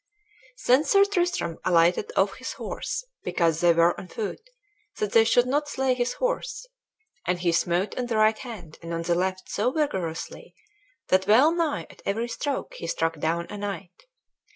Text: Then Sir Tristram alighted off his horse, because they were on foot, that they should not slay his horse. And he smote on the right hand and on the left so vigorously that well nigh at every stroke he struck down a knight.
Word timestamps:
Then 0.65 0.83
Sir 0.83 1.05
Tristram 1.05 1.59
alighted 1.63 2.11
off 2.17 2.37
his 2.37 2.53
horse, 2.53 3.05
because 3.23 3.59
they 3.61 3.71
were 3.71 3.95
on 3.99 4.07
foot, 4.07 4.41
that 4.97 5.11
they 5.11 5.23
should 5.23 5.45
not 5.45 5.69
slay 5.69 5.93
his 5.93 6.13
horse. 6.13 6.65
And 7.27 7.37
he 7.39 7.51
smote 7.51 7.95
on 7.99 8.07
the 8.07 8.17
right 8.17 8.39
hand 8.39 8.79
and 8.81 8.95
on 8.95 9.03
the 9.03 9.13
left 9.13 9.51
so 9.51 9.71
vigorously 9.71 10.55
that 11.09 11.27
well 11.27 11.51
nigh 11.51 11.85
at 11.91 12.01
every 12.03 12.27
stroke 12.29 12.73
he 12.73 12.87
struck 12.87 13.19
down 13.19 13.45
a 13.51 13.59
knight. 13.59 14.05